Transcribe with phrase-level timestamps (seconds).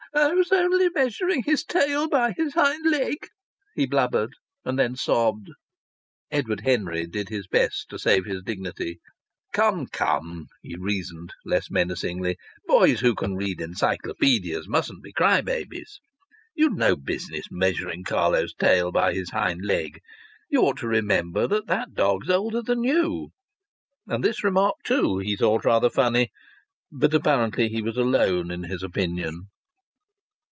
[0.13, 3.27] "I I was only measuring his tail by his hind leg,"
[3.75, 4.31] he blubbered
[4.65, 5.47] and then sobbed.
[6.29, 8.99] Edward Henry did his best to save his dignity.
[9.53, 12.35] "Come, come!" he reasoned, less menacingly.
[12.67, 16.01] "Boys who can read Encyclopaedias mustn't be cry babies.
[16.55, 20.01] You'd no business measuring Carlo's tail by his hind leg.
[20.49, 23.29] You ought to remember that that dog's older than you."
[24.07, 26.31] And this remark, too, he thought rather funny,
[26.91, 29.47] but apparently he was alone in his opinion.